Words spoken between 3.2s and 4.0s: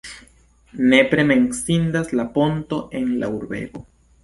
urbego.